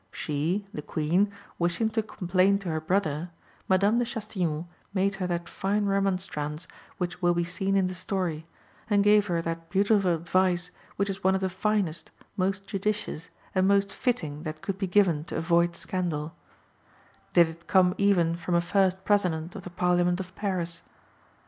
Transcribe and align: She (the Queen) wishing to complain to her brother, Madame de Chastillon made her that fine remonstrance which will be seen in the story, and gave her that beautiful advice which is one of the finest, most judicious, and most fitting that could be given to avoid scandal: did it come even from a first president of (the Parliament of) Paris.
She 0.11 0.65
(the 0.73 0.81
Queen) 0.81 1.31
wishing 1.59 1.87
to 1.89 2.01
complain 2.01 2.57
to 2.57 2.69
her 2.69 2.81
brother, 2.81 3.29
Madame 3.69 3.99
de 3.99 4.05
Chastillon 4.05 4.65
made 4.95 5.13
her 5.21 5.27
that 5.27 5.47
fine 5.47 5.85
remonstrance 5.85 6.67
which 6.97 7.21
will 7.21 7.35
be 7.35 7.43
seen 7.43 7.75
in 7.75 7.85
the 7.85 7.93
story, 7.93 8.47
and 8.89 9.03
gave 9.03 9.27
her 9.27 9.43
that 9.43 9.69
beautiful 9.69 10.11
advice 10.15 10.71
which 10.95 11.07
is 11.07 11.23
one 11.23 11.35
of 11.35 11.41
the 11.41 11.49
finest, 11.49 12.09
most 12.35 12.65
judicious, 12.65 13.29
and 13.53 13.67
most 13.67 13.93
fitting 13.93 14.41
that 14.41 14.63
could 14.63 14.79
be 14.79 14.87
given 14.87 15.23
to 15.25 15.37
avoid 15.37 15.75
scandal: 15.75 16.33
did 17.33 17.47
it 17.47 17.67
come 17.67 17.93
even 17.99 18.35
from 18.35 18.55
a 18.55 18.59
first 18.61 19.05
president 19.05 19.55
of 19.55 19.61
(the 19.61 19.69
Parliament 19.69 20.19
of) 20.19 20.33
Paris. 20.33 20.81